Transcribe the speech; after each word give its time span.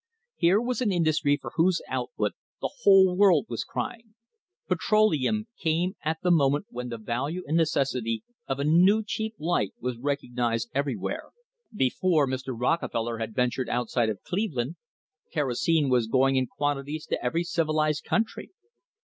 Here 0.35 0.59
was 0.59 0.81
an 0.81 0.91
industry 0.91 1.37
for 1.39 1.51
whose 1.57 1.79
output 1.87 2.31
the 2.59 2.71
whole 2.81 3.15
world 3.15 3.45
was 3.47 3.63
crying. 3.63 4.15
Petroleum 4.67 5.47
came 5.61 5.95
at 6.03 6.17
the 6.23 6.31
moment 6.31 6.65
when 6.71 6.89
the 6.89 6.97
value 6.97 7.43
and 7.45 7.55
necessity 7.55 8.23
of 8.47 8.57
a 8.59 8.63
new, 8.63 9.03
cheap 9.05 9.35
light 9.37 9.73
was 9.79 9.99
recognised 9.99 10.71
everywhere. 10.73 11.25
Before 11.71 12.27
Mr. 12.27 12.59
Rockefeller 12.59 13.19
had 13.19 13.35
ventured 13.35 13.69
outside 13.69 14.09
of 14.09 14.23
Cleveland 14.23 14.75
kerosene 15.31 15.87
was 15.87 16.07
going 16.07 16.35
in 16.35 16.47
quantities 16.47 17.05
to 17.05 17.23
every 17.23 17.43
civil 17.43 17.75
ised 17.75 18.03
country. 18.03 18.49